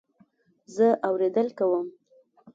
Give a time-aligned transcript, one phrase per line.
[0.75, 1.87] زه اورېدل کوم